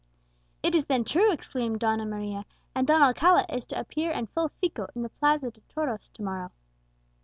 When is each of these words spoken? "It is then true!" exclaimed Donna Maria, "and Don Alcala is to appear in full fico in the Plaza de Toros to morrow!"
"It 0.63 0.73
is 0.73 0.85
then 0.85 1.03
true!" 1.03 1.31
exclaimed 1.31 1.79
Donna 1.79 2.07
Maria, 2.07 2.43
"and 2.73 2.87
Don 2.87 3.03
Alcala 3.03 3.45
is 3.49 3.65
to 3.65 3.79
appear 3.79 4.09
in 4.11 4.25
full 4.25 4.47
fico 4.59 4.87
in 4.95 5.03
the 5.03 5.09
Plaza 5.09 5.51
de 5.51 5.61
Toros 5.69 6.09
to 6.09 6.23
morrow!" 6.23 6.51